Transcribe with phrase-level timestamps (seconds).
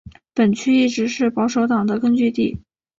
[0.33, 2.57] 本区一直是保守党的根据地。